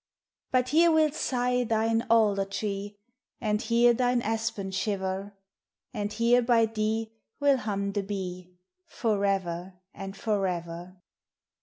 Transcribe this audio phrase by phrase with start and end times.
[0.49, 2.95] But here will sigh thine alder uee,
[3.39, 5.37] And here thine aspen shiver;
[5.93, 8.47] And here by thee will hum the 1mm,
[8.87, 10.97] For ever and for ever.